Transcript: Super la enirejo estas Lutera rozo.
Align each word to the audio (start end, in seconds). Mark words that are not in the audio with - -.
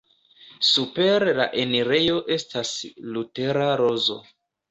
Super 0.67 1.25
la 1.39 1.45
enirejo 1.65 2.17
estas 2.37 2.73
Lutera 3.17 3.67
rozo. 3.85 4.19